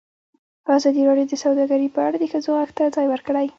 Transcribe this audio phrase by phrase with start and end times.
[0.77, 3.45] ازادي راډیو د سوداګري په اړه د ښځو غږ ته ځای ورکړی.